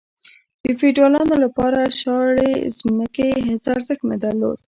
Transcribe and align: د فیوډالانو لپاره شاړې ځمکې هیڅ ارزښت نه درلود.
د 0.63 0.65
فیوډالانو 0.79 1.35
لپاره 1.45 1.79
شاړې 1.99 2.53
ځمکې 2.79 3.29
هیڅ 3.47 3.63
ارزښت 3.75 4.03
نه 4.11 4.17
درلود. 4.23 4.57